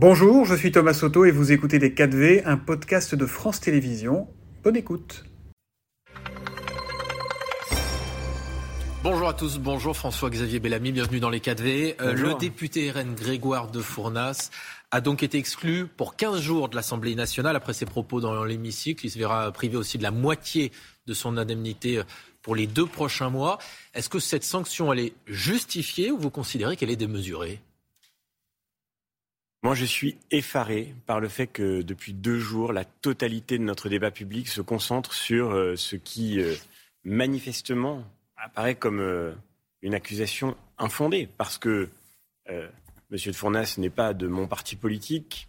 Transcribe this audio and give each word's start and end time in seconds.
Bonjour, 0.00 0.44
je 0.44 0.54
suis 0.54 0.70
Thomas 0.70 0.94
Soto 0.94 1.24
et 1.24 1.32
vous 1.32 1.50
écoutez 1.50 1.80
Les 1.80 1.90
4V, 1.90 2.42
un 2.44 2.56
podcast 2.56 3.16
de 3.16 3.26
France 3.26 3.58
Télévisions. 3.58 4.28
Bonne 4.62 4.76
écoute. 4.76 5.24
Bonjour 9.02 9.28
à 9.28 9.34
tous, 9.34 9.58
bonjour 9.58 9.96
François-Xavier 9.96 10.60
Bellamy, 10.60 10.92
bienvenue 10.92 11.18
dans 11.18 11.30
les 11.30 11.40
4V. 11.40 11.96
Euh, 12.00 12.12
le 12.12 12.34
député 12.34 12.92
RN 12.92 13.16
Grégoire 13.16 13.72
de 13.72 13.80
Fournas 13.80 14.50
a 14.92 15.00
donc 15.00 15.24
été 15.24 15.36
exclu 15.36 15.88
pour 15.88 16.14
15 16.14 16.40
jours 16.40 16.68
de 16.68 16.76
l'Assemblée 16.76 17.16
nationale 17.16 17.56
après 17.56 17.74
ses 17.74 17.84
propos 17.84 18.20
dans 18.20 18.44
l'hémicycle. 18.44 19.04
Il 19.04 19.10
se 19.10 19.18
verra 19.18 19.50
privé 19.50 19.76
aussi 19.76 19.98
de 19.98 20.04
la 20.04 20.12
moitié 20.12 20.70
de 21.08 21.12
son 21.12 21.36
indemnité 21.36 22.02
pour 22.42 22.54
les 22.54 22.68
deux 22.68 22.86
prochains 22.86 23.30
mois. 23.30 23.58
Est-ce 23.94 24.08
que 24.08 24.20
cette 24.20 24.44
sanction, 24.44 24.92
elle 24.92 25.00
est 25.00 25.12
justifiée 25.26 26.12
ou 26.12 26.18
vous 26.18 26.30
considérez 26.30 26.76
qu'elle 26.76 26.90
est 26.90 26.94
démesurée? 26.94 27.60
Moi, 29.64 29.74
je 29.74 29.84
suis 29.84 30.16
effaré 30.30 30.94
par 31.06 31.18
le 31.18 31.28
fait 31.28 31.48
que 31.48 31.82
depuis 31.82 32.12
deux 32.12 32.38
jours, 32.38 32.72
la 32.72 32.84
totalité 32.84 33.58
de 33.58 33.64
notre 33.64 33.88
débat 33.88 34.12
public 34.12 34.48
se 34.48 34.60
concentre 34.60 35.12
sur 35.12 35.50
euh, 35.50 35.74
ce 35.74 35.96
qui, 35.96 36.40
euh, 36.40 36.54
manifestement, 37.02 38.04
apparaît 38.36 38.76
comme 38.76 39.00
euh, 39.00 39.32
une 39.82 39.94
accusation 39.94 40.56
infondée. 40.78 41.28
Parce 41.36 41.58
que 41.58 41.88
M. 42.46 42.70
de 43.10 43.32
Fournas 43.32 43.74
n'est 43.78 43.90
pas 43.90 44.14
de 44.14 44.26
mon 44.26 44.46
parti 44.46 44.74
politique. 44.74 45.48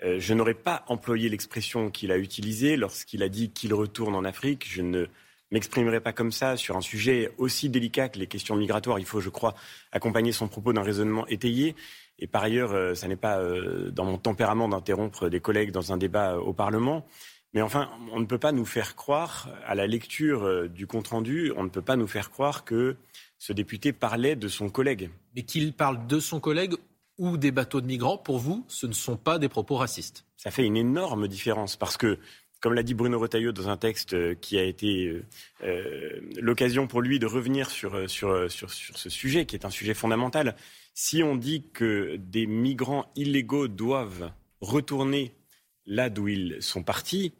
je 0.00 0.32
n'aurais 0.32 0.54
pas 0.54 0.84
employé 0.86 1.28
l'expression 1.28 1.90
qu'il 1.90 2.10
a 2.10 2.16
utilisée 2.16 2.76
lorsqu'il 2.76 3.22
a 3.22 3.28
dit 3.28 3.50
qu'il 3.50 3.74
retourne 3.74 4.14
en 4.14 4.24
Afrique. 4.24 4.66
Je 4.66 4.80
ne 4.80 5.06
m'exprimerai 5.50 6.00
pas 6.00 6.14
comme 6.14 6.32
ça 6.32 6.56
sur 6.56 6.76
un 6.76 6.80
sujet 6.80 7.32
aussi 7.36 7.68
délicat 7.68 8.08
que 8.08 8.18
les 8.18 8.26
questions 8.28 8.56
migratoires. 8.56 8.98
Il 8.98 9.04
faut, 9.04 9.20
je 9.20 9.28
crois, 9.28 9.54
accompagner 9.92 10.32
son 10.32 10.48
propos 10.48 10.72
d'un 10.72 10.82
raisonnement 10.82 11.26
étayé. 11.26 11.74
Et 12.18 12.26
par 12.26 12.42
ailleurs, 12.42 12.72
euh, 12.72 12.94
ça 12.94 13.08
n'est 13.08 13.16
pas 13.16 13.38
euh, 13.38 13.90
dans 13.90 14.04
mon 14.04 14.18
tempérament 14.18 14.68
d'interrompre 14.68 15.28
des 15.28 15.40
collègues 15.40 15.70
dans 15.70 15.92
un 15.92 15.96
débat 15.96 16.34
euh, 16.34 16.40
au 16.40 16.52
Parlement. 16.52 17.06
Mais 17.54 17.62
enfin, 17.62 17.90
on 18.12 18.20
ne 18.20 18.26
peut 18.26 18.38
pas 18.38 18.52
nous 18.52 18.66
faire 18.66 18.94
croire, 18.94 19.48
à 19.66 19.74
la 19.74 19.86
lecture 19.86 20.68
du 20.68 20.86
compte-rendu, 20.86 21.50
on 21.56 21.64
ne 21.64 21.70
peut 21.70 21.80
pas 21.80 21.96
nous 21.96 22.06
faire 22.06 22.30
croire 22.30 22.66
que 22.66 22.96
ce 23.38 23.54
député 23.54 23.94
parlait 23.94 24.36
de 24.36 24.48
son 24.48 24.68
collègue. 24.68 25.08
Mais 25.34 25.44
qu'il 25.44 25.72
parle 25.72 26.06
de 26.06 26.20
son 26.20 26.40
collègue 26.40 26.74
ou 27.16 27.38
des 27.38 27.50
bateaux 27.50 27.80
de 27.80 27.86
migrants, 27.86 28.18
pour 28.18 28.38
vous, 28.38 28.66
ce 28.68 28.86
ne 28.86 28.92
sont 28.92 29.16
pas 29.16 29.38
des 29.38 29.48
propos 29.48 29.76
racistes. 29.76 30.26
Ça 30.36 30.50
fait 30.50 30.66
une 30.66 30.76
énorme 30.76 31.26
différence 31.26 31.76
parce 31.76 31.96
que 31.96 32.18
comme 32.60 32.74
l'a 32.74 32.82
dit 32.82 32.94
Bruno 32.94 33.18
Retailleau 33.18 33.52
dans 33.52 33.68
un 33.68 33.76
texte 33.76 34.14
euh, 34.14 34.34
qui 34.34 34.58
a 34.58 34.64
été 34.64 35.06
euh, 35.06 35.24
euh, 35.62 36.20
l'occasion 36.40 36.86
pour 36.86 37.02
lui 37.02 37.18
de 37.18 37.26
revenir 37.26 37.70
sur, 37.70 38.08
sur, 38.10 38.50
sur, 38.50 38.70
ce 38.70 39.10
sujet, 39.10 39.46
qui 39.46 39.54
est 39.56 39.64
un 39.64 39.70
sujet 39.70 39.94
fondamental, 39.94 40.56
si 40.94 41.22
on 41.22 41.36
dit 41.36 41.66
que 41.72 42.16
des 42.16 42.46
migrants 42.46 43.10
illégaux 43.14 43.68
doivent 43.68 44.32
retourner 44.60 45.34
là 45.86 46.10
d'où 46.10 46.28
ils 46.28 46.56
sont 46.60 46.82
partis, 46.82 47.34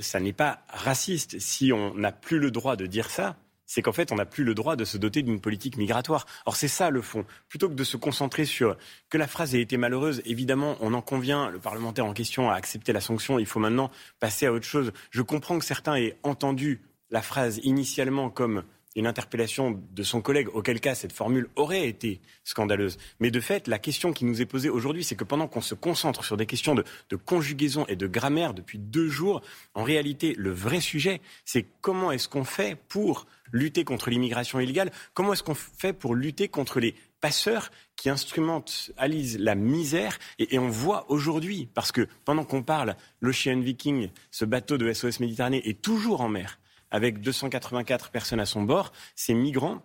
ça 0.00 0.18
n'est 0.18 0.32
pas 0.32 0.64
raciste. 0.68 1.38
Si 1.38 1.72
on 1.72 1.94
n'a 1.94 2.10
plus 2.10 2.40
le 2.40 2.50
droit 2.50 2.74
de 2.74 2.86
dire 2.86 3.08
ça, 3.08 3.36
c'est 3.72 3.80
qu'en 3.80 3.92
fait, 3.92 4.12
on 4.12 4.16
n'a 4.16 4.26
plus 4.26 4.44
le 4.44 4.54
droit 4.54 4.76
de 4.76 4.84
se 4.84 4.98
doter 4.98 5.22
d'une 5.22 5.40
politique 5.40 5.78
migratoire. 5.78 6.26
Or, 6.44 6.56
c'est 6.56 6.68
ça 6.68 6.90
le 6.90 7.00
fond. 7.00 7.24
Plutôt 7.48 7.70
que 7.70 7.74
de 7.74 7.84
se 7.84 7.96
concentrer 7.96 8.44
sur 8.44 8.76
que 9.08 9.16
la 9.16 9.26
phrase 9.26 9.54
ait 9.54 9.62
été 9.62 9.78
malheureuse, 9.78 10.20
évidemment, 10.26 10.76
on 10.80 10.92
en 10.92 11.00
convient, 11.00 11.48
le 11.48 11.58
parlementaire 11.58 12.04
en 12.04 12.12
question 12.12 12.50
a 12.50 12.54
accepté 12.54 12.92
la 12.92 13.00
sanction, 13.00 13.38
il 13.38 13.46
faut 13.46 13.60
maintenant 13.60 13.90
passer 14.20 14.44
à 14.44 14.52
autre 14.52 14.66
chose. 14.66 14.92
Je 15.10 15.22
comprends 15.22 15.58
que 15.58 15.64
certains 15.64 15.96
aient 15.96 16.18
entendu 16.22 16.82
la 17.08 17.22
phrase 17.22 17.60
initialement 17.62 18.28
comme 18.28 18.62
une 18.96 19.06
interpellation 19.06 19.80
de 19.92 20.02
son 20.02 20.20
collègue, 20.20 20.48
auquel 20.52 20.80
cas 20.80 20.94
cette 20.94 21.12
formule 21.12 21.48
aurait 21.56 21.88
été 21.88 22.20
scandaleuse. 22.44 22.98
Mais 23.20 23.30
de 23.30 23.40
fait, 23.40 23.68
la 23.68 23.78
question 23.78 24.12
qui 24.12 24.24
nous 24.24 24.42
est 24.42 24.46
posée 24.46 24.68
aujourd'hui, 24.68 25.04
c'est 25.04 25.16
que 25.16 25.24
pendant 25.24 25.48
qu'on 25.48 25.60
se 25.60 25.74
concentre 25.74 26.24
sur 26.24 26.36
des 26.36 26.46
questions 26.46 26.74
de, 26.74 26.84
conjugaison 27.16 27.86
et 27.86 27.96
de 27.96 28.06
grammaire 28.06 28.54
depuis 28.54 28.78
deux 28.78 29.08
jours, 29.08 29.42
en 29.74 29.82
réalité, 29.82 30.34
le 30.36 30.50
vrai 30.50 30.80
sujet, 30.80 31.20
c'est 31.44 31.66
comment 31.80 32.12
est-ce 32.12 32.28
qu'on 32.28 32.44
fait 32.44 32.76
pour 32.88 33.26
lutter 33.52 33.84
contre 33.84 34.10
l'immigration 34.10 34.60
illégale? 34.60 34.90
Comment 35.14 35.32
est-ce 35.32 35.42
qu'on 35.42 35.54
fait 35.54 35.92
pour 35.92 36.14
lutter 36.14 36.48
contre 36.48 36.80
les 36.80 36.94
passeurs 37.20 37.70
qui 37.96 38.10
instrumentalisent 38.10 39.38
la 39.38 39.54
misère? 39.54 40.18
Et, 40.38 40.58
on 40.58 40.68
voit 40.68 41.10
aujourd'hui, 41.10 41.68
parce 41.72 41.92
que 41.92 42.06
pendant 42.24 42.44
qu'on 42.44 42.62
parle, 42.62 42.96
l'Ocean 43.20 43.60
Viking, 43.60 44.10
ce 44.30 44.44
bateau 44.44 44.78
de 44.78 44.92
SOS 44.92 45.20
Méditerranée, 45.20 45.62
est 45.68 45.80
toujours 45.80 46.20
en 46.20 46.28
mer 46.28 46.58
avec 46.92 47.20
284 47.20 48.10
personnes 48.10 48.38
à 48.38 48.46
son 48.46 48.62
bord. 48.62 48.92
Ces 49.16 49.34
migrants 49.34 49.82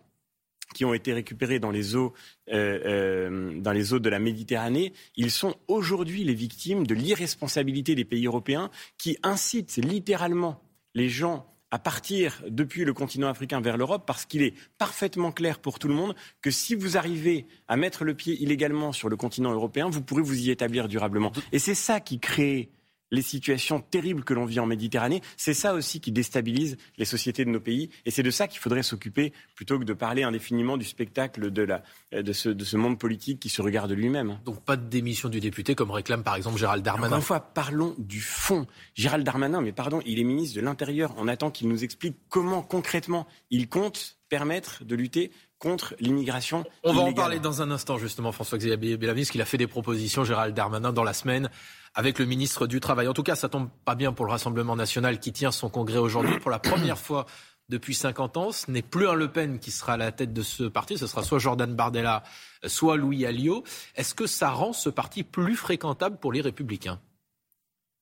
qui 0.75 0.85
ont 0.85 0.94
été 0.94 1.13
récupérés 1.13 1.59
dans 1.59 1.72
les 1.72 1.95
eaux, 1.95 2.13
euh, 2.51 2.79
euh, 2.85 3.59
dans 3.59 3.72
les 3.72 3.94
eaux 3.94 4.00
de 4.00 4.09
la 4.09 4.19
Méditerranée, 4.19 4.94
ils 5.16 5.31
sont 5.31 5.56
aujourd'hui 5.68 6.23
les 6.23 6.34
victimes 6.34 6.85
de 6.85 6.94
l'irresponsabilité 6.94 7.95
des 7.95 8.06
pays 8.06 8.28
européens 8.28 8.69
qui 8.97 9.18
incitent 9.23 9.78
littéralement 9.78 10.62
les 10.94 11.09
gens 11.09 11.47
à 11.72 11.79
partir 11.79 12.41
depuis 12.47 12.85
le 12.85 12.94
continent 12.94 13.28
africain 13.28 13.59
vers 13.59 13.78
l'Europe 13.78 14.03
parce 14.06 14.25
qu'il 14.25 14.41
est 14.41 14.53
parfaitement 14.78 15.31
clair 15.31 15.59
pour 15.59 15.79
tout 15.79 15.88
le 15.88 15.94
monde 15.94 16.16
que 16.41 16.51
si 16.51 16.75
vous 16.75 16.97
arrivez 16.97 17.45
à 17.68 17.75
mettre 17.75 18.03
le 18.03 18.13
pied 18.13 18.41
illégalement 18.41 18.94
sur 18.94 19.09
le 19.09 19.18
continent 19.18 19.51
européen, 19.51 19.89
vous 19.89 20.01
pourrez 20.01 20.22
vous 20.22 20.39
y 20.39 20.50
établir 20.50 20.88
durablement. 20.88 21.31
Et 21.51 21.59
c'est 21.59 21.75
ça 21.75 22.00
qui 22.00 22.19
crée 22.19 22.69
les 23.12 23.22
situations 23.22 23.79
terribles 23.79 24.23
que 24.23 24.34
l'on 24.34 24.45
vit 24.45 24.59
en 24.59 24.66
Méditerranée. 24.66 25.22
C'est 25.38 25.53
ça 25.53 25.73
aussi 25.73 26.00
qui 26.00 26.12
déstabilise 26.12 26.78
les 26.97 27.06
sociétés 27.06 27.45
de 27.45 27.50
nos 27.50 27.59
pays. 27.59 27.90
Et 28.06 28.12
c'est 28.12 28.23
de 28.23 28.31
ça 28.31 28.47
qu'il 28.47 28.59
faudrait 28.59 28.84
s'occuper 28.84 29.34
plutôt 29.56 29.79
que 29.79 29.84
de 29.84 29.94
parler 29.94 30.23
indéfiniment 30.23 30.78
du 30.78 30.85
spectacle 30.85 31.51
de, 31.51 31.62
la, 31.62 31.84
de, 32.12 32.34
ce, 32.34 32.50
de 32.50 32.63
ce 32.63 32.78
monde 32.78 33.00
politique 33.00 33.40
qui 33.40 33.50
se 33.50 33.62
regarde 33.62 33.91
lui-même. 33.91 34.40
Donc 34.45 34.63
pas 34.63 34.75
de 34.75 34.88
démission 34.88 35.29
du 35.29 35.40
député 35.40 35.75
comme 35.75 35.91
réclame 35.91 36.23
par 36.23 36.35
exemple 36.35 36.57
Gérald 36.57 36.84
Darmanin. 36.84 37.07
Encore 37.07 37.18
une 37.18 37.23
fois, 37.23 37.40
parlons 37.40 37.95
du 37.97 38.22
fond. 38.22 38.68
Gérald 38.94 39.25
Darmanin, 39.25 39.62
mais 39.62 39.72
pardon, 39.72 40.01
il 40.06 40.19
est 40.19 40.24
ministre 40.24 40.56
de 40.56 40.62
l'Intérieur. 40.62 41.13
On 41.18 41.28
attend 41.28 41.51
qu'il 41.51 41.68
nous 41.68 41.84
explique 41.84 42.18
comment 42.29 42.62
concrètement 42.62 43.28
il 43.50 43.69
compte 43.69 44.18
permettre 44.29 44.84
de 44.84 44.95
lutter 44.95 45.31
contre 45.59 45.95
l'immigration. 46.00 46.63
On 46.84 46.94
va 46.94 47.01
en 47.01 47.13
parler 47.13 47.39
dans 47.39 47.62
un 47.62 47.72
instant 47.72 47.97
justement, 47.97 48.31
François-Xavier 48.31 48.97
Bellamy, 48.97 49.25
qu'il 49.25 49.41
a 49.41 49.45
fait 49.45 49.57
des 49.57 49.68
propositions, 49.68 50.24
Gérald 50.24 50.53
Darmanin, 50.56 50.94
dans 50.94 51.03
la 51.03 51.13
semaine 51.13 51.50
avec 51.93 52.19
le 52.19 52.25
ministre 52.25 52.67
du 52.67 52.79
Travail. 52.79 53.07
En 53.07 53.13
tout 53.13 53.23
cas, 53.23 53.35
ça 53.35 53.49
tombe 53.49 53.69
pas 53.85 53.95
bien 53.95 54.13
pour 54.13 54.25
le 54.25 54.31
Rassemblement 54.31 54.75
national 54.75 55.19
qui 55.19 55.31
tient 55.33 55.51
son 55.51 55.69
congrès 55.69 55.97
aujourd'hui 55.97 56.39
pour 56.39 56.51
la 56.51 56.59
première 56.59 56.97
fois 56.97 57.25
depuis 57.69 57.95
50 57.95 58.37
ans. 58.37 58.51
Ce 58.51 58.69
n'est 58.71 58.81
plus 58.81 59.07
un 59.07 59.13
Le 59.13 59.31
Pen 59.31 59.59
qui 59.59 59.71
sera 59.71 59.93
à 59.93 59.97
la 59.97 60.11
tête 60.11 60.33
de 60.33 60.41
ce 60.41 60.63
parti, 60.63 60.97
ce 60.97 61.07
sera 61.07 61.23
soit 61.23 61.39
Jordan 61.39 61.73
Bardella, 61.73 62.23
soit 62.65 62.97
Louis 62.97 63.25
Alliot. 63.25 63.63
Est-ce 63.95 64.15
que 64.15 64.27
ça 64.27 64.51
rend 64.51 64.73
ce 64.73 64.89
parti 64.89 65.23
plus 65.23 65.55
fréquentable 65.55 66.17
pour 66.17 66.31
les 66.31 66.41
républicains? 66.41 66.99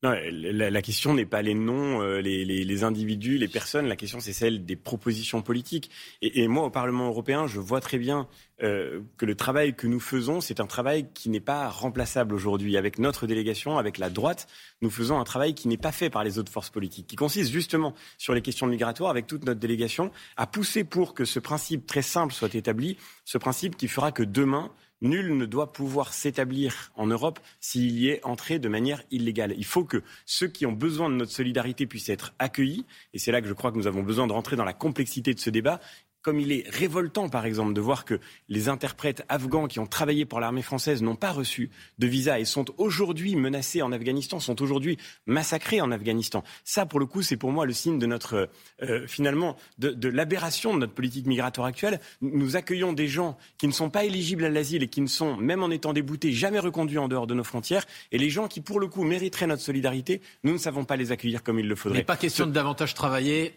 La, 0.03 0.81
question 0.81 1.13
n'est 1.13 1.25
pas 1.25 1.41
les 1.41 1.53
noms, 1.53 2.01
euh, 2.01 2.21
les, 2.21 2.83
individus, 2.83 3.37
les 3.37 3.47
personnes. 3.47 3.87
La 3.87 3.95
question, 3.95 4.19
c'est 4.19 4.33
celle 4.33 4.65
des 4.65 4.75
propositions 4.75 5.41
politiques. 5.41 5.89
Et, 6.21 6.47
moi, 6.47 6.65
au 6.65 6.69
Parlement 6.69 7.07
européen, 7.07 7.47
je 7.47 7.59
vois 7.59 7.81
très 7.81 7.97
bien 7.97 8.27
euh, 8.61 9.01
que 9.17 9.25
le 9.25 9.35
travail 9.35 9.75
que 9.75 9.87
nous 9.87 9.99
faisons, 9.99 10.41
c'est 10.41 10.59
un 10.59 10.67
travail 10.67 11.07
qui 11.13 11.29
n'est 11.29 11.39
pas 11.39 11.69
remplaçable 11.69 12.35
aujourd'hui. 12.35 12.77
Avec 12.77 12.99
notre 12.99 13.27
délégation, 13.27 13.77
avec 13.77 13.97
la 13.97 14.09
droite, 14.09 14.47
nous 14.81 14.89
faisons 14.89 15.19
un 15.19 15.23
travail 15.23 15.55
qui 15.55 15.67
n'est 15.67 15.77
pas 15.77 15.91
fait 15.91 16.09
par 16.09 16.23
les 16.23 16.37
autres 16.37 16.51
forces 16.51 16.69
politiques, 16.69 17.07
qui 17.07 17.15
consiste 17.15 17.51
justement 17.51 17.93
sur 18.17 18.33
les 18.33 18.41
questions 18.41 18.67
migratoires, 18.67 19.09
avec 19.09 19.27
toute 19.27 19.45
notre 19.45 19.59
délégation, 19.59 20.11
à 20.37 20.45
pousser 20.47 20.83
pour 20.83 21.13
que 21.13 21.25
ce 21.25 21.39
principe 21.39 21.87
très 21.87 22.01
simple 22.01 22.33
soit 22.33 22.53
établi, 22.53 22.97
ce 23.23 23.37
principe 23.37 23.75
qui 23.77 23.87
fera 23.87 24.11
que 24.11 24.23
demain, 24.23 24.71
Nul 25.01 25.35
ne 25.37 25.45
doit 25.45 25.73
pouvoir 25.73 26.13
s'établir 26.13 26.91
en 26.95 27.07
Europe 27.07 27.39
s'il 27.59 27.91
y 27.99 28.09
est 28.09 28.23
entré 28.25 28.59
de 28.59 28.69
manière 28.69 29.03
illégale. 29.11 29.53
Il 29.57 29.65
faut 29.65 29.83
que 29.83 30.01
ceux 30.25 30.47
qui 30.47 30.65
ont 30.65 30.71
besoin 30.71 31.09
de 31.09 31.15
notre 31.15 31.31
solidarité 31.31 31.85
puissent 31.85 32.09
être 32.09 32.33
accueillis. 32.39 32.85
Et 33.13 33.19
c'est 33.19 33.31
là 33.31 33.41
que 33.41 33.47
je 33.47 33.53
crois 33.53 33.71
que 33.71 33.77
nous 33.77 33.87
avons 33.87 34.03
besoin 34.03 34.25
de 34.25 34.33
rentrer 34.33 34.55
dans 34.55 34.63
la 34.63 34.73
complexité 34.73 35.33
de 35.33 35.39
ce 35.39 35.49
débat 35.49 35.79
comme 36.25 36.39
il 36.39 36.51
est 36.51 36.67
révoltant, 36.67 37.29
par 37.29 37.45
exemple, 37.45 37.73
de 37.73 37.81
voir 37.81 38.03
que 38.03 38.19
les 38.49 38.67
interprètes 38.67 39.23
afghans 39.29 39.67
qui 39.67 39.79
ont 39.79 39.85
travaillé 39.85 40.25
pour 40.25 40.39
l'armée 40.39 40.63
française 40.63 41.03
n'ont 41.03 41.15
pas 41.15 41.31
reçu 41.31 41.69
de 41.99 42.07
visa 42.07 42.39
et 42.39 42.45
sont 42.45 42.65
aujourd'hui 42.79 43.35
menacés 43.35 43.83
en 43.83 43.91
Afghanistan, 43.91 44.39
sont 44.39 44.59
aujourd'hui 44.63 44.97
massacrés 45.27 45.81
en 45.81 45.91
Afghanistan. 45.91 46.43
Ça, 46.63 46.87
pour 46.87 46.99
le 46.99 47.05
coup, 47.05 47.21
c'est 47.21 47.37
pour 47.37 47.51
moi 47.51 47.67
le 47.67 47.73
signe 47.73 47.99
de 47.99 48.07
notre, 48.07 48.49
euh, 48.81 49.05
finalement, 49.05 49.55
de, 49.77 49.91
de 49.91 50.09
l'aberration 50.09 50.73
de 50.73 50.79
notre 50.79 50.93
politique 50.93 51.27
migratoire 51.27 51.67
actuelle. 51.67 51.99
Nous 52.21 52.55
accueillons 52.55 52.93
des 52.93 53.07
gens 53.07 53.37
qui 53.59 53.67
ne 53.67 53.71
sont 53.71 53.91
pas 53.91 54.03
éligibles 54.03 54.45
à 54.45 54.49
l'asile 54.49 54.81
et 54.81 54.87
qui 54.87 55.01
ne 55.01 55.07
sont, 55.07 55.37
même 55.37 55.61
en 55.61 55.69
étant 55.69 55.93
déboutés, 55.93 56.31
jamais 56.31 56.57
reconduits 56.57 56.97
en 56.97 57.07
dehors 57.07 57.27
de 57.27 57.35
nos 57.35 57.43
frontières. 57.43 57.85
Et 58.11 58.17
les 58.17 58.31
gens 58.31 58.47
qui, 58.47 58.61
pour 58.61 58.79
le 58.79 58.87
coup, 58.87 59.03
mériteraient 59.03 59.45
notre 59.45 59.61
solidarité, 59.61 60.21
nous 60.43 60.53
ne 60.53 60.57
savons 60.57 60.85
pas 60.85 60.95
les 60.95 61.11
accueillir 61.11 61.43
comme 61.43 61.59
il 61.59 61.67
le 61.67 61.75
faudrait. 61.75 61.99
Mais 61.99 62.03
pas 62.03 62.17
question 62.17 62.47
de 62.47 62.51
davantage 62.51 62.95
travailler 62.95 63.53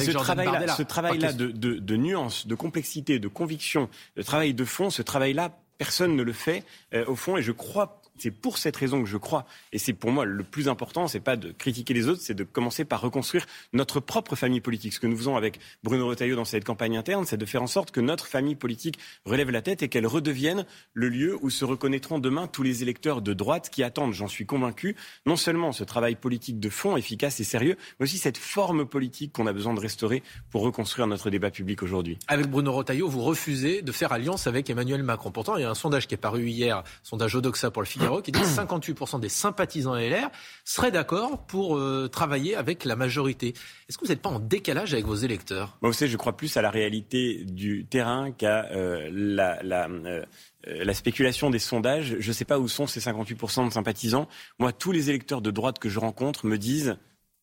ce 0.00 0.10
travail-là, 0.10 0.68
ce 0.68 0.82
travail-là 0.82 1.32
de, 1.32 1.50
de, 1.50 1.74
de, 1.74 1.96
nuance, 1.96 2.46
de 2.46 2.54
complexité, 2.54 3.18
de 3.18 3.28
conviction, 3.28 3.88
de 4.16 4.22
travail 4.22 4.54
de 4.54 4.64
fond, 4.64 4.90
ce 4.90 5.02
travail-là, 5.02 5.58
personne 5.82 6.14
ne 6.14 6.22
le 6.22 6.32
fait 6.32 6.62
euh, 6.94 7.04
au 7.08 7.16
fond. 7.16 7.36
Et 7.36 7.42
je 7.42 7.50
crois 7.50 8.02
c'est 8.18 8.30
pour 8.30 8.58
cette 8.58 8.76
raison 8.76 9.02
que 9.02 9.08
je 9.08 9.16
crois, 9.16 9.46
et 9.72 9.78
c'est 9.78 9.92
pour 9.92 10.12
moi 10.12 10.24
le 10.24 10.44
plus 10.44 10.68
important, 10.68 11.08
c'est 11.08 11.18
pas 11.18 11.36
de 11.36 11.50
critiquer 11.50 11.92
les 11.92 12.08
autres, 12.08 12.20
c'est 12.22 12.34
de 12.34 12.44
commencer 12.44 12.84
par 12.84 13.00
reconstruire 13.00 13.46
notre 13.72 13.98
propre 13.98 14.36
famille 14.36 14.60
politique. 14.60 14.92
Ce 14.92 15.00
que 15.00 15.08
nous 15.08 15.16
faisons 15.16 15.36
avec 15.36 15.58
Bruno 15.82 16.06
Retailleau 16.06 16.36
dans 16.36 16.44
cette 16.44 16.64
campagne 16.64 16.96
interne, 16.96 17.24
c'est 17.26 17.36
de 17.36 17.46
faire 17.46 17.62
en 17.62 17.66
sorte 17.66 17.90
que 17.90 18.00
notre 18.00 18.26
famille 18.26 18.54
politique 18.54 18.98
relève 19.24 19.50
la 19.50 19.62
tête 19.62 19.82
et 19.82 19.88
qu'elle 19.88 20.06
redevienne 20.06 20.66
le 20.94 21.08
lieu 21.08 21.36
où 21.42 21.50
se 21.50 21.64
reconnaîtront 21.64 22.20
demain 22.20 22.46
tous 22.46 22.62
les 22.62 22.82
électeurs 22.82 23.22
de 23.22 23.32
droite 23.32 23.70
qui 23.70 23.82
attendent, 23.82 24.12
j'en 24.12 24.28
suis 24.28 24.46
convaincu, 24.46 24.94
non 25.26 25.36
seulement 25.36 25.72
ce 25.72 25.82
travail 25.82 26.14
politique 26.14 26.60
de 26.60 26.68
fond 26.68 26.96
efficace 26.96 27.40
et 27.40 27.44
sérieux, 27.44 27.76
mais 27.98 28.04
aussi 28.04 28.18
cette 28.18 28.38
forme 28.38 28.86
politique 28.86 29.32
qu'on 29.32 29.48
a 29.48 29.52
besoin 29.52 29.74
de 29.74 29.80
restaurer 29.80 30.22
pour 30.50 30.62
reconstruire 30.62 31.06
notre 31.06 31.30
débat 31.30 31.50
public 31.50 31.82
aujourd'hui. 31.82 32.18
Avec 32.28 32.48
Bruno 32.48 32.72
Retailleau, 32.72 33.08
vous 33.08 33.22
refusez 33.22 33.82
de 33.82 33.90
faire 33.90 34.12
alliance 34.12 34.46
avec 34.46 34.68
Emmanuel 34.70 35.02
Macron. 35.02 35.32
Pourtant, 35.32 35.56
il 35.56 35.62
y 35.62 35.64
a 35.64 35.70
un 35.72 35.74
sondage 35.74 36.06
qui 36.06 36.14
est 36.14 36.18
paru 36.18 36.46
hier, 36.46 36.84
sondage 37.02 37.34
Odoxa 37.34 37.70
pour 37.70 37.82
le 37.82 37.86
Figaro, 37.86 38.22
qui 38.22 38.30
dit 38.30 38.40
que 38.40 38.46
58% 38.46 39.20
des 39.20 39.28
sympathisants 39.28 39.94
LR 39.94 40.30
seraient 40.64 40.92
d'accord 40.92 41.44
pour 41.46 41.76
euh, 41.76 42.08
travailler 42.08 42.54
avec 42.54 42.84
la 42.84 42.94
majorité. 42.94 43.54
Est-ce 43.88 43.98
que 43.98 44.04
vous 44.04 44.10
n'êtes 44.10 44.22
pas 44.22 44.30
en 44.30 44.38
décalage 44.38 44.92
avec 44.92 45.06
vos 45.06 45.14
électeurs? 45.14 45.76
Moi, 45.82 45.90
vous 45.90 45.96
savez, 45.96 46.10
je 46.10 46.16
crois 46.16 46.36
plus 46.36 46.56
à 46.56 46.62
la 46.62 46.70
réalité 46.70 47.44
du 47.44 47.86
terrain 47.86 48.32
qu'à 48.32 48.66
euh, 48.70 49.08
la, 49.12 49.60
euh, 49.62 50.24
la 50.64 50.94
spéculation 50.94 51.50
des 51.50 51.58
sondages. 51.58 52.16
Je 52.20 52.28
ne 52.28 52.32
sais 52.32 52.44
pas 52.44 52.58
où 52.58 52.68
sont 52.68 52.86
ces 52.86 53.00
58% 53.00 53.66
de 53.66 53.72
sympathisants. 53.72 54.28
Moi, 54.58 54.72
tous 54.72 54.92
les 54.92 55.10
électeurs 55.10 55.40
de 55.40 55.50
droite 55.50 55.78
que 55.78 55.88
je 55.88 55.98
rencontre 55.98 56.46
me 56.46 56.58
disent 56.58 56.96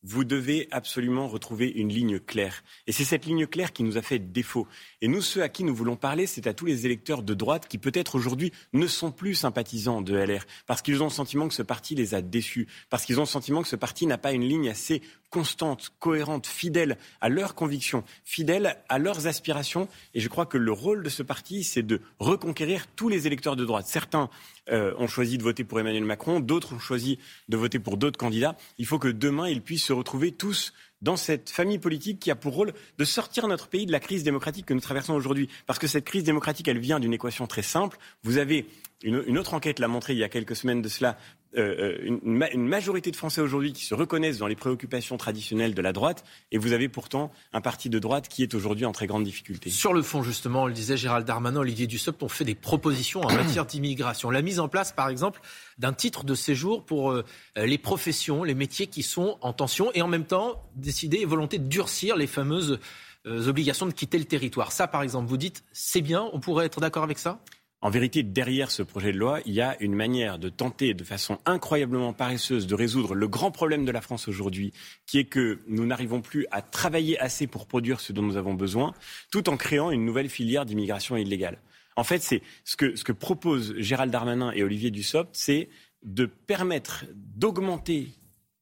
vous 0.04 0.24
devez 0.24 0.68
absolument 0.72 1.28
retrouver 1.28 1.69
une 1.69 1.90
ligne 1.90 2.19
claire. 2.19 2.63
Et 2.88 2.92
c'est 2.92 3.04
cette 3.04 3.25
ligne 3.25 3.48
claire 3.48 3.74
qui 3.74 3.84
nous 3.84 3.98
a 3.98 4.01
fait 4.01 4.19
défaut. 4.19 4.68
Et 5.01 5.07
nous, 5.07 5.22
ceux 5.22 5.44
à 5.44 5.50
qui 5.50 5.63
nous 5.63 5.75
voulons 5.75 5.96
parler, 5.96 6.25
c'est 6.25 6.48
à 6.48 6.54
tous 6.54 6.66
les 6.66 6.86
électeurs 6.86 7.24
de 7.24 7.34
droite 7.34 7.68
qui 7.68 7.78
peut-être 7.78 8.16
aujourd'hui 8.16 8.51
ne 8.74 8.88
sont 8.88 9.12
plus 9.12 9.36
sympathisants 9.36 10.01
de 10.01 10.16
LR, 10.16 10.46
parce 10.68 10.81
qu'ils 10.81 11.01
ont 11.01 11.07
le 11.07 11.12
sentiment 11.12 11.48
que 11.48 11.54
ce 11.54 11.63
parti 11.63 11.96
les 11.96 12.16
a 12.16 12.22
déçus, 12.22 12.68
parce 12.90 13.06
qu'ils 13.06 13.18
ont 13.19 13.24
le 13.24 13.28
sentiment 13.28 13.62
que 13.62 13.68
ce 13.68 13.75
parti 13.75 14.07
n'a 14.07 14.18
pas 14.18 14.31
une 14.31 14.48
ligne 14.48 14.69
assez 14.69 15.01
constante, 15.30 15.92
cohérente, 16.00 16.48
fidèle 16.48 16.98
à 17.22 17.30
leurs 17.30 17.56
convictions, 17.56 18.04
fidèle 18.24 18.78
à 18.90 18.98
leurs 18.98 19.28
aspirations. 19.28 19.88
Et 20.13 20.19
je 20.19 20.28
crois 20.28 20.45
que 20.45 20.57
le 20.57 20.72
rôle 20.72 21.04
de 21.04 21.10
ce 21.10 21.24
parti, 21.24 21.63
c'est 21.63 21.84
de 21.84 22.02
reconquérir 22.19 22.88
tous 22.95 23.10
les 23.10 23.28
électeurs 23.28 23.56
de 23.56 23.66
droite. 23.66 23.86
Certains 23.88 24.30
euh, 24.72 24.94
ont 24.98 25.07
choisi 25.07 25.38
de 25.38 25.44
voter 25.44 25.63
pour 25.63 25.80
Emmanuel 25.80 26.04
Macron, 26.06 26.40
d'autres 26.40 26.74
ont 26.74 26.80
choisi 26.80 27.19
de 27.48 27.57
voter 27.57 27.80
pour 27.80 27.98
d'autres 27.98 28.18
candidats. 28.18 28.57
Il 28.78 28.86
faut 28.86 29.00
que 29.00 29.07
demain, 29.07 29.48
ils 29.48 29.62
puissent 29.62 29.88
se 29.89 29.94
retrouver 29.94 30.31
tous 30.31 30.74
dans 31.01 31.15
cette 31.15 31.50
famille 31.50 31.80
politique 31.80 32.19
qui 32.19 32.30
a 32.30 32.36
pour 32.36 32.53
rôle 32.53 32.74
de 33.00 33.06
sortir 33.06 33.47
notre 33.47 33.69
pays 33.69 33.88
de 33.88 33.91
la 33.91 34.00
crise 34.00 34.24
démocratique 34.24 34.68
que 34.68 34.74
nous 34.75 34.81
traversons 34.81 35.13
aujourd'hui. 35.13 35.50
Parce 35.65 35.80
que 35.80 35.88
cette 35.88 36.06
crise 36.06 36.24
démocratique, 36.24 36.68
elle 36.68 36.77
vient 36.77 37.00
d'une 37.00 37.13
équation 37.13 37.47
très 37.47 37.63
simple. 37.63 37.97
Vous 38.21 38.38
avez 38.38 38.68
une, 39.01 39.24
une, 39.25 39.39
autre 39.39 39.56
enquête 39.56 39.80
l'a 39.80 39.88
montré 39.88 40.13
il 40.13 40.19
y 40.19 40.24
a 40.24 40.30
quelques 40.30 40.56
semaines 40.56 40.83
de 40.83 40.89
cela 40.89 41.18
euh, 41.57 41.98
une, 42.01 42.19
une, 42.54 42.68
majorité 42.68 43.10
de 43.10 43.16
Français 43.16 43.42
aujourd'hui 43.42 43.74
qui 43.74 43.84
se 43.84 43.96
reconnaissent 43.96 44.38
dans 44.38 44.48
les 44.48 44.56
préoccupations 44.56 45.18
traditionnelles 45.18 45.74
de 45.74 45.81
la 45.81 45.94
droite, 45.94 46.24
et 46.51 46.57
vous 46.57 46.74
avez 46.74 46.90
pourtant 46.90 47.31
un 47.54 47.62
parti 47.62 47.90
de 47.90 47.98
droite 47.98 48.28
qui 48.28 48.44
est 48.44 48.54
aujourd'hui 48.54 48.86
en 48.86 48.92
très 48.92 49.07
grande 49.07 49.24
difficulté. 49.24 49.69
Sur 49.69 49.94
le 49.94 50.01
fond, 50.04 50.22
justement, 50.22 50.63
on 50.63 50.68
le 50.68 50.74
disait 50.74 50.98
Gérald 50.98 51.25
Darmanin, 51.25 51.60
Olivier 51.60 51.88
Dussopt 51.88 52.22
ont 52.22 52.30
fait 52.30 52.46
des 52.46 52.56
propositions 52.56 53.22
en 53.22 53.34
matière 53.34 53.66
d'immigration. 53.66 54.30
La 54.30 54.42
mise 54.44 54.60
en 54.60 54.68
place, 54.68 54.92
par 54.92 55.10
exemple, 55.10 55.42
d'un 55.80 55.94
titre 55.94 56.24
de 56.24 56.36
séjour 56.36 56.86
pour 56.86 57.12
euh, 57.12 57.24
les 57.56 57.78
professions, 57.78 58.44
les 58.44 58.56
métiers 58.56 58.88
qui 58.88 59.02
sont 59.02 59.38
en 59.42 59.54
tension, 59.54 59.92
et 59.94 60.02
en 60.02 60.07
même 60.07 60.25
temps 60.25 60.62
décider 60.75 61.18
et 61.18 61.25
volonté 61.25 61.57
de 61.57 61.68
durcir 61.68 62.16
les 62.16 62.28
fameuses 62.28 62.80
euh, 63.25 63.48
obligations 63.48 63.86
de 63.86 63.92
quitter 63.92 64.18
le 64.18 64.25
territoire. 64.25 64.72
Ça, 64.72 64.88
par 64.88 65.02
exemple, 65.02 65.28
vous 65.28 65.38
dites, 65.38 65.63
c'est 65.74 66.02
bien, 66.02 66.30
on 66.31 66.40
pourrait 66.40 66.66
être 66.66 66.80
d'accord 66.80 67.04
avec 67.04 67.18
ça? 67.18 67.42
En 67.81 67.90
vérité, 67.90 68.24
derrière 68.24 68.72
ce 68.72 68.84
projet 68.84 69.14
de 69.14 69.18
loi, 69.18 69.40
il 69.46 69.54
y 69.54 69.62
a 69.62 69.81
une 69.81 69.96
manière 69.96 70.38
de 70.38 70.50
tenter 70.50 70.94
de 70.94 71.04
façon 71.06 71.40
incroyablement 71.46 72.12
paresseuse 72.12 72.68
de 72.68 72.76
résoudre 72.76 73.16
le 73.16 73.28
grand 73.30 73.52
problème 73.52 73.86
de 73.86 73.92
la 73.92 74.02
France 74.02 74.28
aujourd'hui, 74.28 74.74
qui 75.06 75.18
est 75.18 75.26
que 75.26 75.60
nous 75.68 75.86
n'arrivons 75.86 76.22
plus 76.22 76.46
à 76.52 76.62
travailler 76.62 77.18
assez 77.20 77.48
pour 77.48 77.68
produire 77.68 78.02
ce 78.02 78.12
dont 78.12 78.22
nous 78.22 78.36
avons 78.36 78.54
besoin, 78.54 78.94
tout 79.31 79.50
en 79.50 79.56
créant 79.56 79.92
une 79.92 80.04
nouvelle 80.04 80.30
filière 80.30 80.66
d'immigration 80.66 81.16
illégale. 81.16 81.60
En 81.96 82.04
fait, 82.04 82.22
c'est 82.22 82.42
ce 82.66 82.76
que, 82.76 82.96
ce 82.98 83.12
proposent 83.14 83.74
Gérald 83.78 84.12
Darmanin 84.12 84.52
et 84.52 84.64
Olivier 84.64 84.92
Dussopt, 84.92 85.30
c'est 85.34 85.70
de 86.04 86.26
permettre 86.26 87.06
d'augmenter 87.14 88.10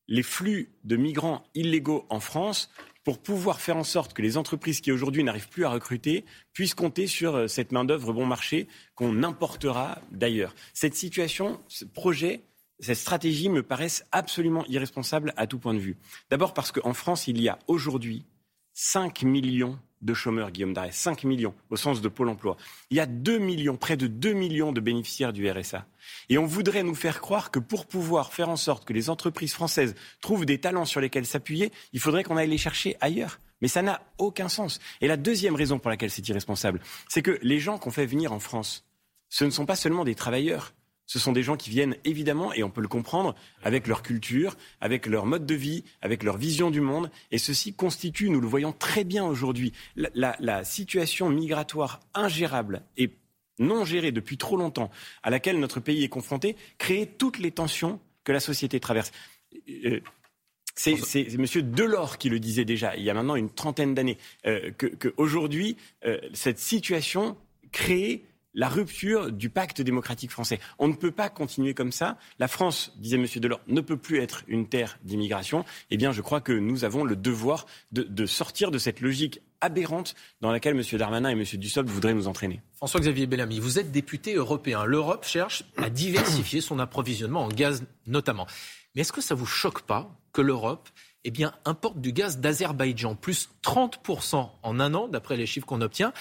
les 0.08 0.24
flux 0.24 0.69
de 0.84 0.96
migrants 0.96 1.44
illégaux 1.56 2.06
en 2.10 2.19
France 2.19 2.69
pour 3.07 3.19
pouvoir 3.19 3.62
faire 3.62 3.77
en 3.77 3.86
sorte 3.86 4.13
que 4.13 4.21
les 4.21 4.36
entreprises 4.36 4.81
qui 4.81 4.92
aujourd'hui 4.92 5.24
n'arrivent 5.24 5.48
plus 5.48 5.63
à 5.63 5.69
recruter 5.69 6.25
puissent 6.51 6.74
compter 6.74 7.07
sur 7.07 7.38
euh, 7.38 7.48
cette 7.48 7.71
main-d'œuvre 7.71 8.12
bon 8.12 8.25
marché 8.25 8.68
qu'on 8.95 9.24
importera 9.24 10.01
d'ailleurs. 10.12 10.54
Cette 10.74 10.94
situation, 10.94 11.62
ce 11.69 11.86
projet, 11.86 12.42
cette 12.81 12.98
stratégie 12.98 13.48
me 13.48 13.63
paraissent 13.63 14.06
absolument 14.12 14.65
irresponsables 14.65 15.33
à 15.38 15.48
tout 15.48 15.57
point 15.57 15.74
de 15.74 15.80
vue. 15.80 15.95
D'abord 16.30 16.54
parce 16.54 16.74
qu'en 16.74 16.94
France, 16.94 17.30
il 17.30 17.39
y 17.39 17.48
a 17.48 17.59
aujourd'hui 17.68 18.25
5 18.74 19.24
millions 19.24 19.80
de 20.01 20.13
chômeurs, 20.13 20.51
Guillaume 20.51 20.73
Darès, 20.73 20.95
5 20.95 21.23
millions 21.23 21.55
au 21.69 21.75
sens 21.75 22.01
de 22.01 22.07
Pôle 22.07 22.29
emploi. 22.29 22.57
Il 22.89 22.97
y 22.97 22.99
a 22.99 23.05
2 23.05 23.38
millions, 23.39 23.77
près 23.77 23.97
de 23.97 24.07
2 24.07 24.33
millions 24.33 24.71
de 24.71 24.79
bénéficiaires 24.79 25.33
du 25.33 25.49
RSA. 25.49 25.85
Et 26.29 26.38
on 26.38 26.45
voudrait 26.45 26.83
nous 26.83 26.95
faire 26.95 27.21
croire 27.21 27.51
que 27.51 27.59
pour 27.59 27.85
pouvoir 27.85 28.33
faire 28.33 28.49
en 28.49 28.55
sorte 28.55 28.85
que 28.85 28.94
les 28.94 29.09
entreprises 29.09 29.53
françaises 29.53 29.95
trouvent 30.21 30.45
des 30.45 30.59
talents 30.59 30.85
sur 30.85 31.01
lesquels 31.01 31.25
s'appuyer, 31.25 31.71
il 31.94 31.99
faudrait 31.99 32.23
qu'on 32.23 32.38
aille 32.38 32.49
les 32.49 32.57
chercher 32.57 32.95
ailleurs. 33.01 33.39
Mais 33.61 33.67
ça 33.67 33.81
n'a 33.81 34.01
aucun 34.17 34.49
sens. 34.49 34.79
Et 35.01 35.07
la 35.07 35.17
deuxième 35.17 35.55
raison 35.55 35.79
pour 35.79 35.89
laquelle 35.89 36.11
c'est 36.11 36.27
irresponsable, 36.29 36.79
c'est 37.07 37.21
que 37.21 37.39
les 37.41 37.59
gens 37.59 37.77
qu'on 37.77 37.91
fait 37.91 38.05
venir 38.05 38.31
en 38.31 38.39
France, 38.39 38.85
ce 39.29 39.45
ne 39.45 39.49
sont 39.49 39.65
pas 39.65 39.75
seulement 39.75 40.05
des 40.05 40.15
travailleurs, 40.15 40.73
ce 41.07 41.19
sont 41.19 41.31
des 41.31 41.42
gens 41.42 41.56
qui 41.56 41.69
viennent 41.69 41.95
évidemment, 42.04 42.54
et 42.54 42.63
on 42.63 42.69
peut 42.69 42.81
le 42.81 42.88
comprendre, 42.88 43.33
avec 43.63 43.88
leur 43.88 44.04
culture, 44.04 44.56
avec 44.81 45.06
leur 45.07 45.25
mode 45.25 45.45
de 45.45 45.56
vie, 45.56 45.83
avec 46.01 46.21
leur 46.21 46.38
vision 46.38 46.69
du 46.69 46.81
monde. 46.81 47.09
Et 47.31 47.38
ceci 47.38 47.74
constitue, 47.74 48.30
nous 48.30 48.42
le 48.42 48.48
voyons 48.48 48.74
très 48.74 49.06
bien 49.06 49.25
aujourd'hui, 49.25 49.71
la, 49.95 50.09
la, 50.13 50.36
la, 50.39 50.63
situation 50.65 51.30
migratoire 51.30 52.01
ingérable 52.13 52.83
et 52.98 53.09
non 53.57 53.86
gérée 53.86 54.12
depuis 54.12 54.38
trop 54.38 54.57
longtemps, 54.57 54.92
à 55.24 55.30
laquelle 55.30 55.59
notre 55.59 55.80
pays 55.80 56.04
est 56.04 56.09
confronté, 56.09 56.56
crée 56.77 57.09
toutes 57.18 57.39
les 57.39 57.51
tensions 57.51 58.00
que 58.24 58.33
la 58.33 58.39
société 58.42 58.80
traverse. 58.80 59.12
Euh, 59.86 60.01
c'est 60.75 61.33
M. 61.33 61.45
Delors 61.71 62.18
qui 62.19 62.30
le 62.30 62.39
disait 62.39 62.65
déjà, 62.65 62.95
il 62.95 63.04
y 63.04 63.09
a 63.09 63.13
maintenant 63.13 63.36
une 63.36 63.50
trentaine 63.50 63.95
d'années, 63.95 64.18
euh, 64.45 64.71
qu'aujourd'hui, 64.77 65.75
que 66.01 66.09
euh, 66.09 66.19
cette 66.33 66.59
situation 66.59 67.36
crée 67.71 68.24
la 68.57 68.68
rupture 68.68 69.31
du 69.31 69.50
pacte 69.50 69.81
démocratique 69.81 70.31
français. 70.31 70.59
On 70.80 70.88
ne 70.88 70.94
peut 70.94 71.12
pas 71.12 71.30
continuer 71.30 71.75
comme 71.75 71.92
ça. 71.92 72.18
La 72.39 72.48
France, 72.48 72.92
disait 72.98 73.15
M. 73.15 73.27
Delors, 73.38 73.62
ne 73.68 73.81
peut 73.81 73.98
plus 73.98 74.19
être 74.19 74.44
une 74.48 74.68
terre 74.68 74.98
d'immigration. 75.04 75.63
Eh 75.92 75.98
bien, 75.98 76.12
je 76.12 76.21
crois 76.21 76.42
que 76.42 76.51
nous 76.51 76.83
avons 76.83 77.04
le 77.04 77.15
devoir 77.15 77.68
de, 77.92 78.25
sortir 78.25 78.71
de 78.71 78.80
cette 78.80 79.00
logique 79.00 79.42
aberrante 79.62 80.15
dans 80.42 80.51
laquelle 80.51 80.75
M. 80.75 80.98
Darmanin 80.98 81.30
et 81.30 81.33
M. 81.33 81.44
Dussopt 81.44 81.88
voudraient 81.88 82.15
nous 82.15 82.27
entraîner. 82.27 82.62
François-Xavier 82.74 83.27
Bellamy, 83.27 83.59
vous 83.59 83.77
êtes 83.77 83.92
député 83.92 84.33
européen. 84.33 84.86
L'Europe 84.86 85.24
cherche 85.24 85.63
à 85.77 85.92
diversifier 85.92 86.59
son 86.59 86.80
approvisionnement 86.80 87.44
en 87.44 87.50
gaz 87.50 87.83
notamment. 88.07 88.47
Mais 88.95 89.02
est-ce 89.02 89.14
que 89.14 89.21
ça 89.21 89.35
vous 89.35 89.45
choque 89.45 89.83
pas 89.83 90.11
que 90.33 90.42
l'Europe 90.42 90.90
eh 91.23 91.31
bien, 91.31 91.54
importe 91.66 91.99
du 91.99 92.14
gaz 92.14 92.37
d'Azerbaïdjan, 92.37 93.16
plus 93.16 93.49
30% 93.61 94.49
en 94.64 94.80
un 94.80 94.94
an, 94.94 95.09
d'après 95.09 95.35
les 95.35 95.45
chiffres 95.45 95.66
qu'on 95.66 95.81
obtient, 95.81 96.14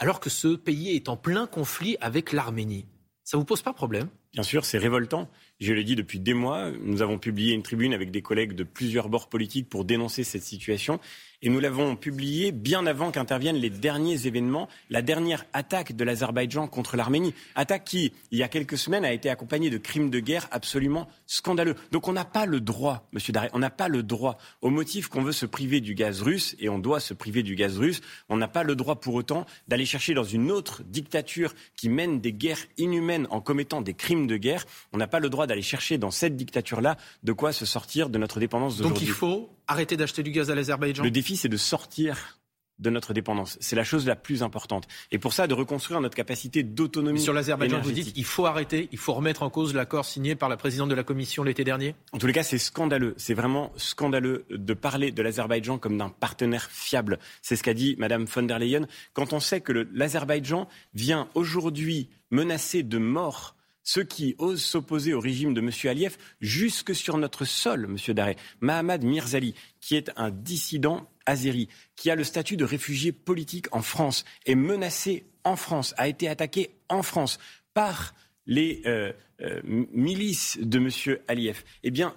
alors 0.00 0.18
que 0.18 0.30
ce 0.30 0.56
pays 0.56 0.96
est 0.96 1.08
en 1.08 1.16
plein 1.16 1.46
conflit 1.46 1.96
avec 2.00 2.32
l'Arménie 2.32 2.86
Ça 3.22 3.36
vous 3.36 3.44
pose 3.44 3.62
pas 3.62 3.72
problème? 3.72 4.08
Bien 4.32 4.42
sûr, 4.42 4.64
c'est 4.64 4.78
révoltant. 4.78 5.28
Je 5.60 5.72
l'ai 5.72 5.84
dit 5.84 5.94
depuis 5.94 6.18
des 6.18 6.34
mois, 6.34 6.70
nous 6.82 7.02
avons 7.02 7.18
publié 7.18 7.52
une 7.52 7.62
tribune 7.62 7.92
avec 7.92 8.10
des 8.10 8.22
collègues 8.22 8.54
de 8.54 8.64
plusieurs 8.64 9.08
bords 9.08 9.28
politiques 9.28 9.68
pour 9.68 9.84
dénoncer 9.84 10.24
cette 10.24 10.42
situation. 10.42 11.00
Et 11.42 11.48
nous 11.48 11.58
l'avons 11.58 11.96
publié 11.96 12.52
bien 12.52 12.84
avant 12.84 13.10
qu'interviennent 13.10 13.56
les 13.56 13.70
derniers 13.70 14.26
événements, 14.26 14.68
la 14.90 15.00
dernière 15.00 15.46
attaque 15.54 15.96
de 15.96 16.04
l'Azerbaïdjan 16.04 16.66
contre 16.66 16.98
l'Arménie. 16.98 17.32
Attaque 17.54 17.84
qui, 17.84 18.12
il 18.30 18.38
y 18.38 18.42
a 18.42 18.48
quelques 18.48 18.76
semaines, 18.76 19.06
a 19.06 19.12
été 19.12 19.30
accompagnée 19.30 19.70
de 19.70 19.78
crimes 19.78 20.10
de 20.10 20.20
guerre 20.20 20.48
absolument 20.50 21.08
scandaleux. 21.26 21.76
Donc 21.92 22.08
on 22.08 22.12
n'a 22.12 22.26
pas 22.26 22.44
le 22.44 22.60
droit, 22.60 23.08
Monsieur 23.12 23.32
Daré, 23.32 23.48
on 23.54 23.58
n'a 23.58 23.70
pas 23.70 23.88
le 23.88 24.02
droit, 24.02 24.36
au 24.60 24.68
motif 24.68 25.08
qu'on 25.08 25.22
veut 25.22 25.32
se 25.32 25.46
priver 25.46 25.80
du 25.80 25.94
gaz 25.94 26.20
russe, 26.20 26.56
et 26.58 26.68
on 26.68 26.78
doit 26.78 27.00
se 27.00 27.14
priver 27.14 27.42
du 27.42 27.54
gaz 27.54 27.78
russe, 27.78 28.02
on 28.28 28.36
n'a 28.36 28.48
pas 28.48 28.62
le 28.62 28.76
droit 28.76 29.00
pour 29.00 29.14
autant 29.14 29.46
d'aller 29.66 29.86
chercher 29.86 30.12
dans 30.12 30.24
une 30.24 30.50
autre 30.50 30.82
dictature 30.84 31.54
qui 31.74 31.88
mène 31.88 32.20
des 32.20 32.34
guerres 32.34 32.66
inhumaines 32.76 33.26
en 33.30 33.40
commettant 33.40 33.80
des 33.80 33.94
crimes 33.94 34.26
de 34.26 34.36
guerre. 34.36 34.66
On 34.92 34.98
n'a 34.98 35.06
pas 35.06 35.20
le 35.20 35.30
droit 35.30 35.46
d'aller 35.46 35.62
chercher 35.62 35.96
dans 35.96 36.10
cette 36.10 36.36
dictature-là 36.36 36.98
de 37.22 37.32
quoi 37.32 37.54
se 37.54 37.64
sortir 37.64 38.10
de 38.10 38.18
notre 38.18 38.40
dépendance 38.40 38.76
d'aujourd'hui. 38.76 39.06
Donc 39.06 39.08
il 39.08 39.14
faut 39.14 39.48
arrêter 39.70 39.96
d'acheter 39.96 40.22
du 40.22 40.30
gaz 40.30 40.50
à 40.50 40.54
l'Azerbaïdjan 40.54 41.02
Le 41.02 41.10
défi, 41.10 41.36
c'est 41.36 41.48
de 41.48 41.56
sortir 41.56 42.40
de 42.80 42.90
notre 42.90 43.12
dépendance. 43.12 43.58
C'est 43.60 43.76
la 43.76 43.84
chose 43.84 44.06
la 44.06 44.16
plus 44.16 44.42
importante. 44.42 44.88
Et 45.12 45.18
pour 45.18 45.32
ça, 45.32 45.46
de 45.46 45.54
reconstruire 45.54 46.00
notre 46.00 46.16
capacité 46.16 46.62
d'autonomie. 46.62 47.20
Sur 47.20 47.34
l'Azerbaïdjan, 47.34 47.80
vous 47.80 47.92
dites 47.92 48.12
il 48.16 48.24
faut 48.24 48.46
arrêter, 48.46 48.88
il 48.90 48.98
faut 48.98 49.12
remettre 49.12 49.42
en 49.42 49.50
cause 49.50 49.74
l'accord 49.74 50.04
signé 50.04 50.34
par 50.34 50.48
la 50.48 50.56
présidente 50.56 50.88
de 50.88 50.94
la 50.94 51.04
Commission 51.04 51.44
l'été 51.44 51.62
dernier 51.62 51.94
En 52.12 52.18
tous 52.18 52.26
les 52.26 52.32
cas, 52.32 52.42
c'est 52.42 52.58
scandaleux. 52.58 53.14
C'est 53.16 53.34
vraiment 53.34 53.72
scandaleux 53.76 54.46
de 54.50 54.74
parler 54.74 55.12
de 55.12 55.22
l'Azerbaïdjan 55.22 55.78
comme 55.78 55.98
d'un 55.98 56.08
partenaire 56.08 56.70
fiable. 56.70 57.18
C'est 57.42 57.56
ce 57.56 57.62
qu'a 57.62 57.74
dit 57.74 57.96
Madame 57.98 58.24
von 58.24 58.42
der 58.42 58.58
Leyen. 58.58 58.86
Quand 59.12 59.32
on 59.32 59.40
sait 59.40 59.60
que 59.60 59.86
l'Azerbaïdjan 59.92 60.66
vient 60.94 61.28
aujourd'hui 61.34 62.08
menacer 62.30 62.82
de 62.82 62.98
mort 62.98 63.56
ceux 63.82 64.04
qui 64.04 64.34
osent 64.38 64.62
s'opposer 64.62 65.14
au 65.14 65.20
régime 65.20 65.54
de 65.54 65.60
M. 65.60 65.70
Aliyev 65.84 66.16
jusque 66.40 66.94
sur 66.94 67.18
notre 67.18 67.44
sol, 67.44 67.84
M. 67.84 68.14
Daré. 68.14 68.36
Mahamad 68.60 69.04
Mirzali, 69.04 69.54
qui 69.80 69.96
est 69.96 70.10
un 70.16 70.30
dissident 70.30 71.08
azéri, 71.26 71.68
qui 71.96 72.10
a 72.10 72.14
le 72.14 72.24
statut 72.24 72.56
de 72.56 72.64
réfugié 72.64 73.12
politique 73.12 73.66
en 73.72 73.82
France, 73.82 74.24
est 74.46 74.54
menacé 74.54 75.24
en 75.44 75.56
France, 75.56 75.94
a 75.96 76.08
été 76.08 76.28
attaqué 76.28 76.70
en 76.88 77.02
France 77.02 77.38
par 77.74 78.14
les 78.46 78.82
euh, 78.86 79.12
euh, 79.42 79.60
milices 79.64 80.58
de 80.60 80.78
M. 80.78 81.18
Aliyev. 81.28 81.62
Eh 81.82 81.90
bien, 81.90 82.14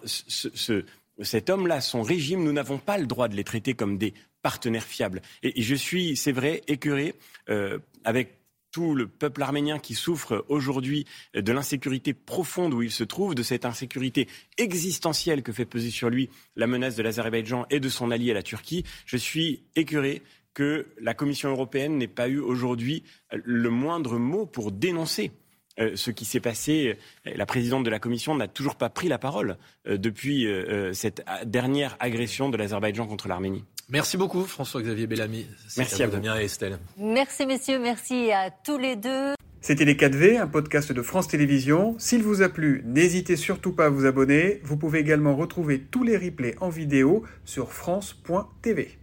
cet 1.22 1.50
homme-là, 1.50 1.82
son 1.82 2.02
régime, 2.02 2.44
nous 2.44 2.54
n'avons 2.54 2.80
pas 2.80 2.98
le 2.98 3.06
droit 3.06 3.28
de 3.28 3.36
les 3.36 3.44
traiter 3.44 3.74
comme 3.74 3.98
des 3.98 4.14
partenaires 4.42 4.84
fiables. 4.84 5.22
Et, 5.42 5.62
je 5.62 5.76
suis, 5.76 6.18
c'est 6.18 6.32
vrai, 6.32 6.62
écœuré 6.68 7.16
euh, 7.50 7.80
avec 8.04 8.43
tout 8.74 8.96
le 8.96 9.08
peuple 9.08 9.44
arménien 9.44 9.80
qui 9.80 9.94
souffre 9.94 10.44
aujourd'hui 10.50 11.06
de 11.34 11.52
l'insécurité 11.54 12.14
profonde 12.14 12.74
où 12.74 12.82
il 12.82 12.92
se 12.92 13.06
trouve, 13.06 13.36
de 13.36 13.44
cette 13.44 13.66
insécurité 13.66 14.28
existentielle 14.58 15.44
que 15.44 15.54
fait 15.54 15.66
peser 15.66 15.92
sur 15.92 16.10
lui 16.10 16.30
la 16.58 16.68
menace 16.68 16.96
de 16.98 17.04
l'Azerbaïdjan 17.04 17.66
et 17.70 17.80
de 17.80 17.88
son 17.88 18.12
allié 18.12 18.34
la 18.34 18.44
Turquie, 18.44 18.84
je 19.06 19.16
suis 19.16 19.64
écœuré 19.76 20.24
que 20.54 20.88
la 21.00 21.14
Commission 21.14 21.50
européenne 21.50 21.98
n'ait 21.98 22.08
pas 22.08 22.28
eu 22.28 22.40
aujourd'hui 22.40 23.04
le 23.32 23.70
moindre 23.70 24.18
mot 24.18 24.46
pour 24.46 24.72
dénoncer 24.72 25.32
euh, 25.80 25.96
ce 25.96 26.12
qui 26.12 26.26
s'est 26.26 26.40
passé. 26.40 26.98
La 27.26 27.46
présidente 27.46 27.84
de 27.84 27.90
la 27.90 28.00
Commission 28.00 28.36
n'a 28.36 28.48
toujours 28.48 28.76
pas 28.76 28.90
pris 28.90 29.08
la 29.08 29.18
parole 29.18 29.58
euh, 29.88 29.98
depuis 29.98 30.46
euh, 30.46 30.94
cette 30.94 31.26
dernière 31.46 31.98
agression 32.00 32.50
de 32.50 32.58
l'Azerbaïdjan 32.58 33.08
contre 33.08 33.28
l'Arménie. 33.28 33.64
Merci 33.90 34.18
beaucoup 34.18 34.44
François-Xavier 34.44 35.08
Bellamy. 35.08 35.48
Merci 35.78 36.04
à, 36.04 36.08
vous. 36.08 36.14
Damien 36.14 36.40
et 36.40 36.46
Estelle. 36.46 36.78
Merci 36.98 37.46
messieurs, 37.46 37.80
merci 37.80 38.32
à 38.32 38.52
tous 38.52 38.78
les 38.78 38.96
deux. 38.96 39.34
C'était 39.62 39.86
Les 39.86 39.96
4V, 39.96 40.40
un 40.40 40.48
podcast 40.48 40.92
de 40.92 41.02
France 41.02 41.28
Télévisions. 41.28 41.96
S'il 41.98 42.22
vous 42.22 42.42
a 42.42 42.50
plu, 42.50 42.84
n'hésitez 42.86 43.36
surtout 43.36 43.72
pas 43.72 43.86
à 43.86 43.90
vous 43.90 44.06
abonner. 44.06 44.60
Vous 44.64 44.78
pouvez 44.78 45.00
également 45.00 45.36
retrouver 45.36 45.80
tous 45.80 46.04
les 46.04 46.18
replays 46.18 46.56
en 46.60 46.70
vidéo 46.70 47.24
sur 47.46 47.72
France.tv. 47.72 48.98